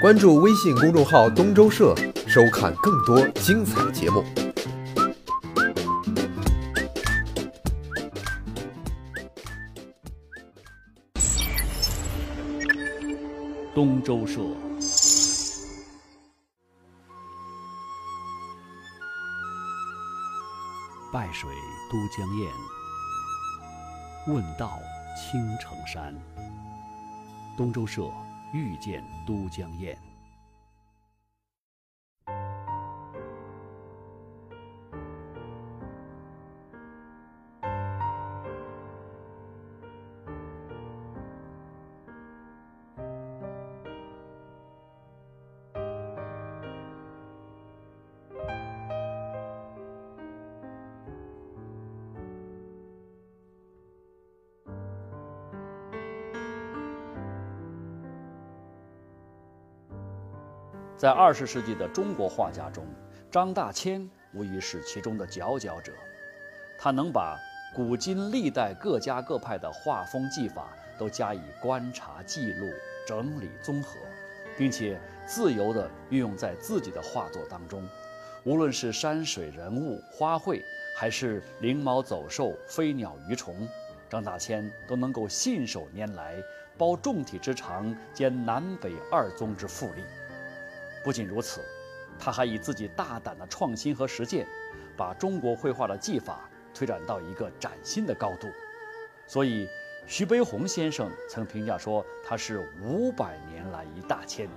[0.00, 1.94] 关注微信公众号“东周社”，
[2.26, 4.24] 收看更多精彩节目。
[13.74, 14.40] 东周社。
[21.12, 21.50] 拜水
[21.92, 22.48] 都江堰，
[24.34, 24.78] 问道
[25.14, 26.14] 青城山。
[27.54, 28.02] 东周社
[28.52, 30.09] 遇见都江堰。
[61.00, 62.84] 在二十世纪的中国画家中，
[63.30, 65.94] 张大千无疑是其中的佼佼者。
[66.78, 67.38] 他能把
[67.74, 72.66] 古今历代各家各派的画风技法都加以观察、记录、
[73.06, 73.96] 整理、综合，
[74.58, 77.82] 并且自由地运用在自己的画作当中。
[78.44, 80.62] 无论是山水、人物、花卉，
[80.98, 83.66] 还是灵毛走兽、飞鸟鱼虫，
[84.10, 86.36] 张大千都能够信手拈来，
[86.76, 90.02] 包众体之长，兼南北二宗之富力。
[91.02, 91.60] 不仅如此，
[92.18, 94.46] 他还以自己大胆的创新和实践，
[94.96, 98.48] 把中国绘画的技法推展到一个崭新的高度。
[99.26, 99.68] 所以，
[100.06, 104.48] 徐悲鸿先生曾评价说他是五百年来一大千。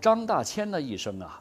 [0.00, 1.40] 张大千的一生啊，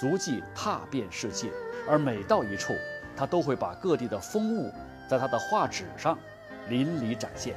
[0.00, 1.50] 足迹踏遍世界，
[1.88, 2.74] 而每到一处，
[3.16, 4.72] 他都会把各地的风物
[5.08, 6.18] 在他的画纸上
[6.68, 7.54] 淋漓展现。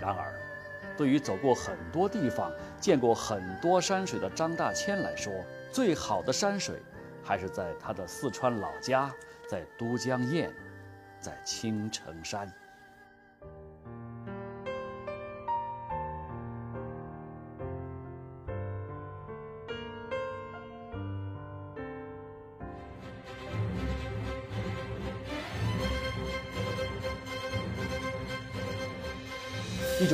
[0.00, 0.32] 然而，
[0.96, 5.32] 对于走过很多地方、见过很多山水的张大千来说，
[5.70, 6.80] 最好的山水
[7.22, 9.12] 还是在他的四川老家，
[9.48, 10.50] 在都江堰，
[11.20, 12.52] 在青城山。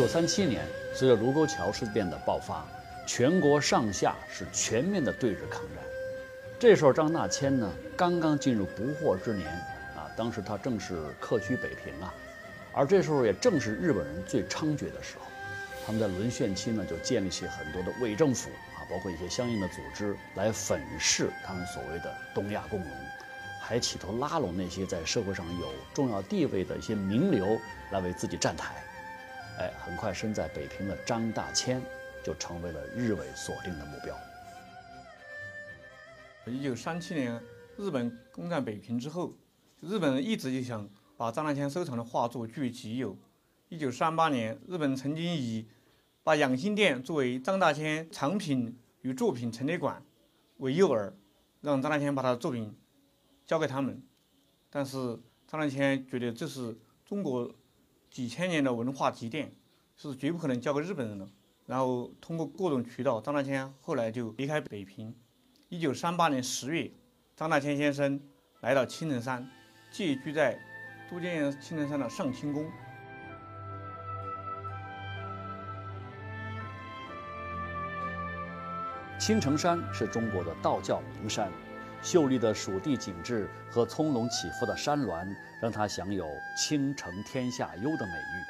[0.09, 0.65] 三七年，
[0.95, 2.67] 随着卢沟桥事变的爆发，
[3.07, 5.85] 全国上下是全面的对日抗战。
[6.59, 9.47] 这时候，张大千呢刚刚进入不惑之年
[9.95, 12.13] 啊，当时他正是客居北平啊，
[12.73, 15.27] 而这时候也正是日本人最猖獗的时候。
[15.85, 22.89] 他们在沦陷期呢，就建立起很多的伪政府啊，包括一些相应的组织来粉饰他们所谓的东亚共荣，
[23.61, 27.61] 还企图拉拢那些在社会上有重要地位的一些名流
[27.91, 28.75] 来为自己站台。
[29.59, 31.83] 哎，很快身在北平的张大千
[32.25, 34.17] 就成为了日伪锁定的目标。
[36.47, 37.43] 一九三七年，
[37.77, 39.35] 日本攻占北平之后，
[39.81, 43.19] 日本人一直就想把张大千收藏的画作据为己有。
[43.69, 45.69] 一九三八年，日本曾经以
[46.23, 50.01] 把养心殿作为张大千藏品与作品陈列馆
[50.59, 51.13] 为诱饵，
[51.61, 52.75] 让张大千把他的作品
[53.45, 54.01] 交给他们。
[54.71, 55.19] 但是
[55.49, 57.53] 张大千觉得这是中国。
[58.11, 59.53] 几千年的文化积淀
[59.97, 61.29] 是绝不可能交给日本人的。
[61.67, 65.15] 然后通过各种渠道，张大千后来就离开北平。
[65.69, 66.91] 一九三八年十月，
[67.37, 68.19] 张大千先生
[68.61, 69.47] 来到青城山，
[69.91, 70.59] 借居在
[71.11, 72.71] 都江堰青城山的上清宫。
[79.21, 81.53] 青城山是中国的道教名山。
[82.03, 85.29] 秀丽的蜀地景致和葱茏起伏的山峦，
[85.61, 86.27] 让他享有
[86.57, 88.45] “倾城天下优”的美誉。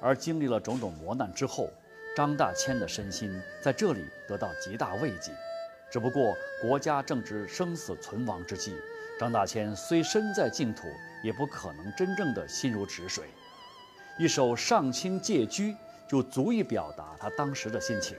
[0.00, 1.70] 而经历了种种磨难之后，
[2.14, 5.32] 张大千的身心在这里得到极大慰藉。
[5.90, 8.76] 只不过国家正值生死存亡之际，
[9.18, 10.88] 张大千虽身在净土，
[11.22, 13.24] 也不可能真正的心如止水。
[14.18, 15.72] 一首《上清借居》
[16.06, 18.16] 就足以表达他当时的心情。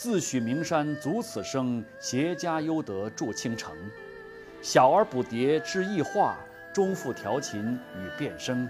[0.00, 3.76] 自诩名山足此生，携家优德筑青城。
[4.62, 6.38] 小儿补蝶知异画，
[6.72, 8.66] 中妇调琴与变声。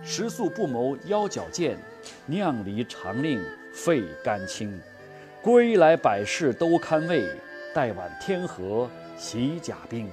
[0.00, 1.76] 食宿不谋腰脚健，
[2.24, 4.80] 酿梨常令肺肝清。
[5.42, 7.28] 归来百事都堪慰，
[7.74, 10.08] 待晚天河洗甲兵。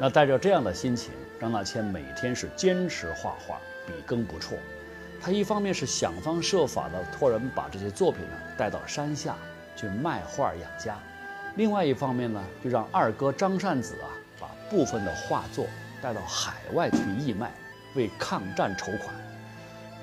[0.00, 4.56] 那带着这样的心情，张大千每天是坚持画画，笔耕不辍。
[5.22, 9.36] 他一方面是想方设法的托人把这些作品呢带到山下
[9.76, 10.98] 去卖画养家，
[11.54, 14.10] 另外一方面呢，就让二哥张善子啊
[14.40, 15.64] 把部分的画作
[16.02, 17.52] 带到海外去义卖，
[17.94, 19.14] 为抗战筹款。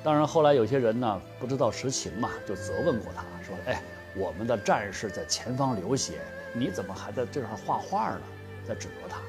[0.01, 3.81] 当然，后来有些人呢不知道实情嘛，就责问过他说：“哎，
[4.15, 6.21] 我们的战士在前方流血，
[6.53, 8.21] 你怎么还在这儿画画呢？”
[8.65, 9.19] 在指责他。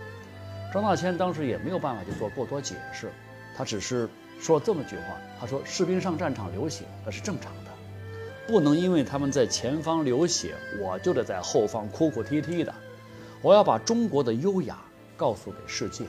[0.72, 3.10] 张大千当时也没有办法去做过多解释，
[3.56, 4.08] 他只是
[4.40, 5.04] 说这么句话
[5.38, 7.70] ：“他说士兵上战场流血那是正常的，
[8.46, 12.74] 不能因为他们在前方流血，我就得在后方哭哭啼啼的。
[13.42, 14.78] 我要把中国的优雅
[15.14, 16.06] 告诉给世界，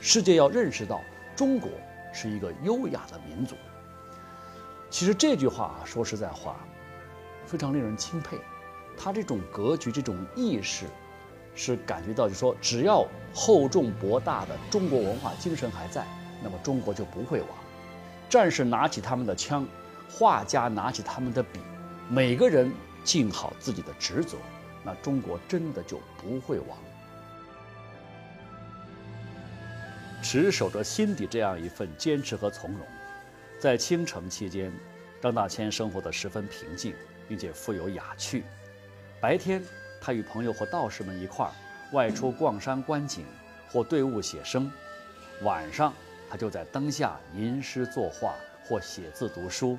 [0.00, 1.00] 世界要认识到
[1.34, 1.68] 中国
[2.12, 3.56] 是一个优雅的民族。”
[4.88, 6.60] 其实这句话，说实在话，
[7.46, 8.38] 非常令人钦佩。
[8.96, 10.84] 他这种格局、这种意识，
[11.56, 16.06] 是感觉到，就说只要厚重博大的中国文化精神还在，
[16.44, 17.48] 那么中国就不会亡。
[18.32, 19.66] 战士拿起他们的枪，
[20.10, 21.60] 画家拿起他们的笔，
[22.08, 22.72] 每个人
[23.04, 24.38] 尽好自己的职责，
[24.82, 26.78] 那中国真的就不会亡。
[30.22, 32.80] 持守着心底这样一份坚持和从容。
[33.60, 34.72] 在清城期间，
[35.20, 36.94] 张大千生活得十分平静，
[37.28, 38.44] 并且富有雅趣。
[39.20, 39.62] 白天，
[40.00, 41.52] 他与朋友或道士们一块儿
[41.92, 43.26] 外出逛山观景，
[43.70, 44.70] 或对物写生；
[45.42, 45.92] 晚上，
[46.32, 48.34] 他就在灯下吟诗作画
[48.64, 49.78] 或写字读书。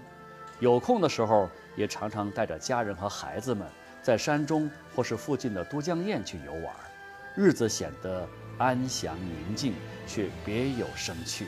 [0.59, 3.67] 有空的时候，也常常带着家人和孩子们
[4.03, 6.71] 在山中或是附近的都江堰去游玩，
[7.35, 8.23] 日子显得
[8.59, 9.73] 安详宁静，
[10.05, 11.47] 却别有生趣。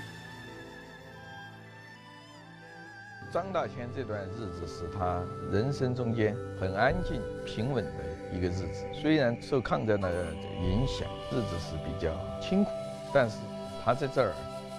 [3.31, 7.91] 张大千这段日子是他人生中间很安静、平稳的
[8.33, 8.87] 一个日子。
[8.91, 12.11] 虽然受抗战的影响，日子是比较
[12.41, 12.71] 清苦，
[13.13, 13.37] 但是
[13.83, 14.33] 他在这儿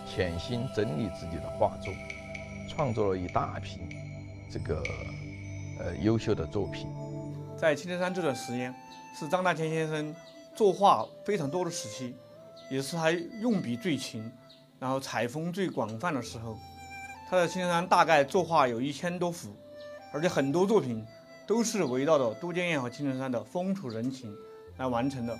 [0.07, 1.93] 潜心整理自己的画作，
[2.69, 3.81] 创作了一大批
[4.51, 4.83] 这个
[5.81, 6.87] 呃优秀的作品。
[7.59, 8.75] 在青城山这段时间，
[9.19, 10.15] 是张大千先生
[10.55, 12.15] 作画非常多的时期，
[12.71, 14.31] 也是他用笔最勤，
[14.79, 16.57] 然后采风最广泛的时候。
[17.29, 19.51] 他在青城山大概作画有一千多幅，
[20.13, 21.05] 而且很多作品
[21.45, 24.33] 都是围绕着都江堰和青城山的风土人情
[24.77, 25.37] 来完成的。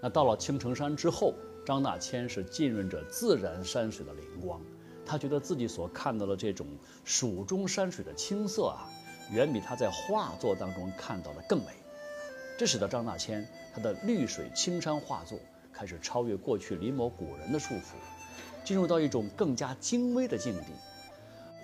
[0.00, 4.60] 那到了青城山之后，张大千是浸润着自然山水的灵光，
[5.04, 6.66] 他觉得自己所看到的这种
[7.04, 8.88] 蜀中山水的青色啊，
[9.30, 11.72] 远比他在画作当中看到的更美。
[12.58, 15.38] 这使得张大千他的绿水青山画作
[15.72, 17.94] 开始超越过去临摹古人的束缚，
[18.64, 20.66] 进入到一种更加精微的境地。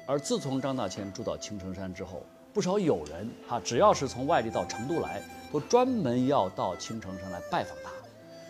[0.07, 2.23] 而自从张大千住到青城山之后，
[2.53, 5.23] 不少友人啊，只要是从外地到成都来，
[5.53, 7.91] 都专门要到青城山来拜访他。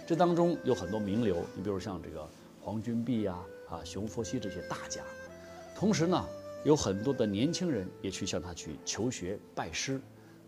[0.06, 2.26] 这当中有很多名流，你比如像这个
[2.62, 3.36] 黄君璧呀、
[3.68, 5.02] 啊熊佛西这些大家。
[5.74, 6.24] 同时呢，
[6.64, 10.00] 有很多的年轻人也去向他去求学拜师。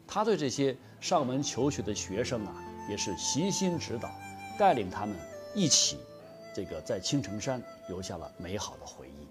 [0.06, 2.54] 他对这些上门求学的学生啊，
[2.88, 4.08] 也是悉心指导，
[4.56, 5.16] 带领他们
[5.56, 5.98] 一起，
[6.54, 9.26] 这个在青城山留下了美好的回忆。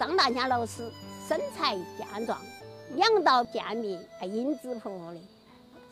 [0.00, 0.90] 张大千老师
[1.28, 2.38] 身材健壮，
[2.96, 5.20] 两道剑面，英姿勃勃的，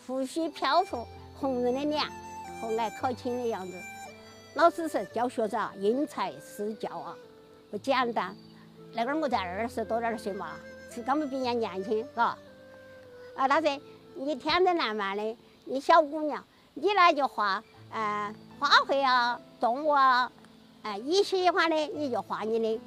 [0.04, 1.06] 胡须漂浮，
[1.42, 2.06] 红润的脸，
[2.60, 3.74] 和爱考勤的样子。
[4.54, 7.16] 老师是教学者，因材施教啊，
[7.68, 8.36] 不简单。
[8.92, 10.52] 那个我在二十多点岁嘛。
[10.88, 12.36] 是他们比人年轻，嘎。
[13.34, 13.82] 啊，他说
[14.14, 16.44] 你天真烂漫的，你小姑娘，
[16.74, 20.30] 你呢就画，呃，花卉啊，动物啊，
[20.82, 22.80] 哎，你喜欢的你就画你的。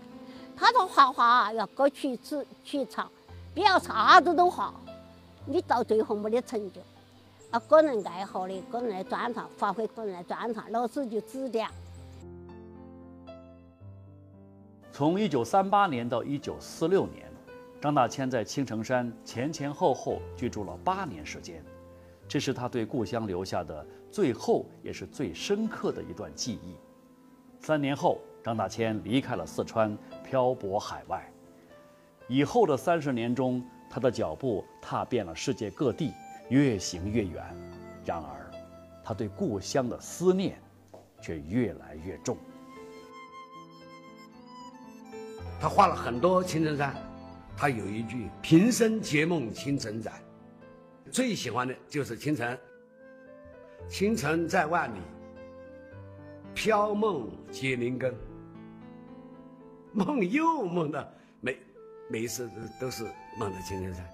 [0.55, 3.12] 他说画画要各取尺取长，
[3.53, 4.74] 不要啥子都画，
[5.45, 6.79] 你到最后没得成就。
[7.55, 11.65] 啊，个人爱好的，个人的专长，发挥个人的专长，老师就指点。
[14.91, 17.24] 从一九三八年到一九四六年。
[17.81, 21.63] 张大千在青城山前前后后居住了八年时间，
[22.27, 26.75] 这是他对故乡留下的最后也是最深刻的一段记忆。
[27.62, 31.31] 三年后，张大千离开了四川，漂泊海外。
[32.27, 36.12] 以后的三十年中，他的脚步踏遍了世界各地，
[36.49, 37.43] 越行越远。
[38.05, 38.51] 然而，
[39.03, 40.61] 他对故乡的思念
[41.21, 42.37] 却越来越重。
[45.59, 46.95] 他画了很多青城山。
[47.57, 50.11] 他有一句“平生结梦青城在”，
[51.09, 52.57] 最喜欢的就是青城。
[53.87, 54.99] 青城在万里，
[56.53, 58.13] 飘梦结林根。
[59.93, 61.57] 梦又梦的，每
[62.09, 63.05] 每一次都是
[63.39, 64.05] 梦到青城山，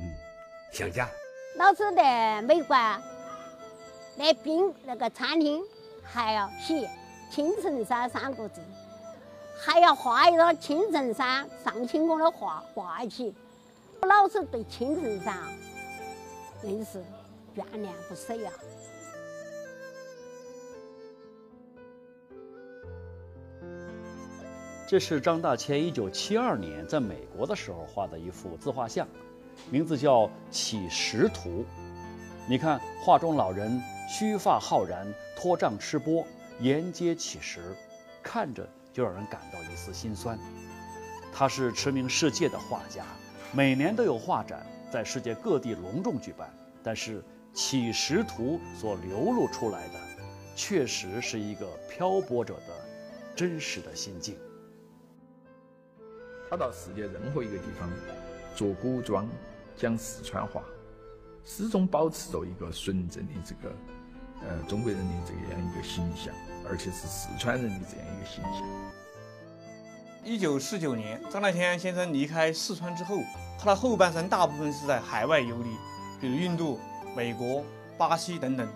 [0.00, 0.10] 嗯，
[0.72, 1.06] 想家。
[1.58, 2.76] 老师在美国
[4.16, 5.60] 那冰那个餐厅
[6.04, 6.88] 还要写
[7.32, 8.60] 青城山三个字
[9.60, 13.34] 还要画一张青城山上清宫的画画起
[14.00, 15.36] 我老子对青城山
[16.62, 17.02] 真是
[17.56, 18.52] 眷恋不舍呀
[24.86, 29.06] 这是张大千一九七二年在美国的时候画的一幅自画像。
[29.70, 31.48] 名字叫《乞食图》。
[32.48, 36.26] 你看，画中老人须发浩然，拖杖吃钵，
[36.60, 37.74] 沿街乞食，
[38.22, 40.38] 看着就让人感到一丝心酸。
[41.32, 43.04] 他是驰名世界的画家，
[43.52, 46.50] 每年都有画展在世界各地隆重举办。
[46.82, 47.20] 但是
[47.52, 49.94] 《乞食图》所流露出来的，
[50.56, 52.74] 确实是一个漂泊者的
[53.36, 54.36] 真实的心境。
[56.48, 57.90] 他到世界任何一个地方
[58.56, 59.28] 做古装，
[59.78, 60.60] 讲四川话，
[61.44, 63.72] 始终保持着一个纯正的这个
[64.42, 66.34] 呃中国人的这样一个形象，
[66.68, 68.62] 而且是四川人的这样一个形象。
[70.24, 73.18] 一九四九年，张大千先生离开四川之后，
[73.56, 75.76] 他的后半生大部分是在海外游历，
[76.20, 76.80] 比如印度、
[77.16, 77.64] 美国、
[77.96, 78.68] 巴西等等。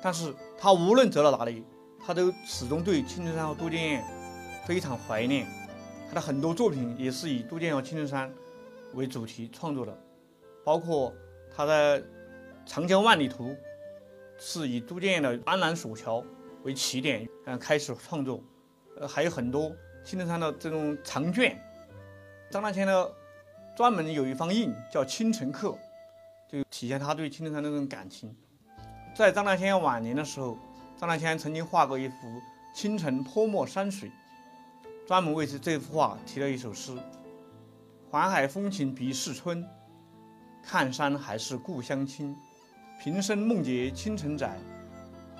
[0.00, 1.64] 但是他无论走到哪里，
[2.06, 4.02] 他都始终对青城山和都江堰
[4.64, 5.46] 非常怀念。
[6.08, 8.32] 他的很多作品也是以都江堰和青城山
[8.94, 9.98] 为主题创作的，
[10.64, 11.14] 包括
[11.54, 12.00] 他的
[12.66, 13.50] 《长江万里图》
[14.38, 16.24] 是以都江堰的安澜索桥
[16.62, 18.42] 为起点，嗯，开始创作。
[18.96, 19.70] 呃，还有很多
[20.04, 21.60] 青城山的这种长卷。
[22.50, 23.06] 张大千呢，
[23.76, 25.68] 专门有一方印叫《青城客》，
[26.50, 28.34] 就体现他对青城山的这种感情。
[29.14, 30.56] 在张大千晚年的时候，
[30.96, 32.14] 张大千曾经画过一幅
[32.74, 34.08] 《青城泼墨山水》。
[35.06, 36.96] 专门为这这幅画题了一首诗
[38.10, 39.62] ：“环海风情比世春，
[40.66, 42.34] 看山还是故乡亲。
[43.02, 44.58] 平生梦结青城窄，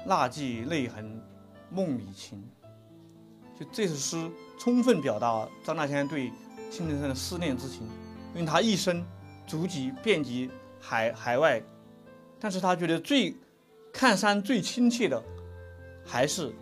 [0.05, 1.23] 那寄泪痕
[1.71, 2.43] 梦里情。”
[3.59, 6.31] 就这首诗充分表达张大千对
[6.71, 7.89] 青城山的思念之情，
[8.35, 9.05] 因为他一生
[9.47, 10.51] 足迹遍及
[10.81, 11.63] 海海外，
[12.41, 13.35] 但是他觉得最
[13.93, 15.23] 看山最亲切的
[16.05, 16.53] 还是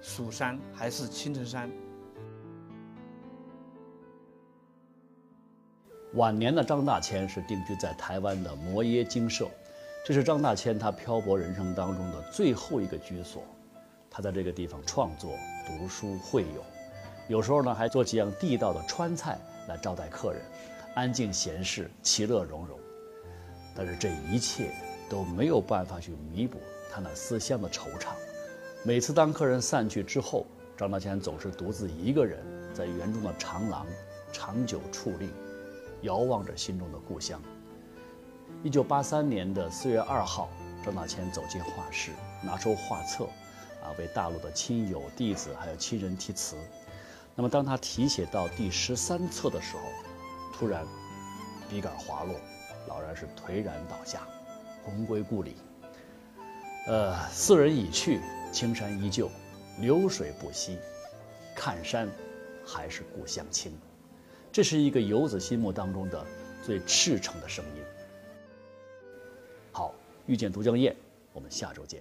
[0.00, 1.70] 蜀山，还是青城山。
[6.14, 9.48] 晚年的张大千是定居在台湾的摩耶精舍，
[10.06, 13.42] 这是张大千他漂泊人生当中的最后一个居所。
[14.08, 15.32] 他在这个地方创作、
[15.66, 16.64] 读书、会友，
[17.26, 20.40] 有时候呢还做几样地道的川菜来招待客人，
[20.94, 22.78] 安静闲适，其乐融融。
[23.74, 24.70] 但是这一切
[25.10, 26.60] 都没有办法去弥补
[26.92, 28.10] 他那思乡的惆怅。
[28.84, 32.38] 每次当客人散去之后，张大千总是独自一个人
[32.72, 33.84] 在园中的长廊
[34.32, 35.28] 长久矗立。
[36.04, 37.40] 遥望着心中的故乡。
[38.62, 40.48] 一九八三年的四月二号，
[40.84, 43.24] 张大千走进画室，拿出画册，
[43.82, 46.56] 啊，为大陆的亲友、弟子还有亲人题词。
[47.34, 49.82] 那么，当他题写到第十三册的时候，
[50.52, 50.86] 突然
[51.68, 52.34] 笔杆滑落，
[52.86, 54.20] 老人是颓然倒下，
[54.84, 55.56] 魂归故里。
[56.86, 58.20] 呃，四人已去，
[58.52, 59.30] 青山依旧，
[59.80, 60.78] 流水不息，
[61.56, 62.08] 看山
[62.64, 63.76] 还是故乡亲。
[64.54, 66.24] 这是一个游子心目当中的
[66.62, 67.82] 最赤诚的声音。
[69.72, 69.92] 好，
[70.26, 70.94] 遇见都江堰，
[71.32, 72.00] 我们下周见。